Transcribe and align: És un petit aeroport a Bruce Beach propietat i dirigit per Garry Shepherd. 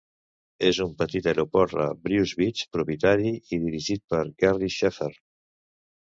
És 0.67 0.77
un 0.83 0.93
petit 1.01 1.27
aeroport 1.31 1.75
a 1.83 1.83
Bruce 2.07 2.39
Beach 2.39 2.63
propietat 2.77 3.21
i 3.33 3.59
dirigit 3.65 4.01
per 4.15 4.23
Garry 4.45 4.71
Shepherd. 4.77 5.21